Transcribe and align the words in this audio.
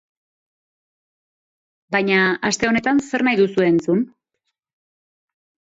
Baina, 1.97 2.17
aste 2.51 2.71
honetan 2.71 3.03
zer 3.11 3.27
nahi 3.29 3.41
duzue 3.43 3.71
entzun? 3.77 4.05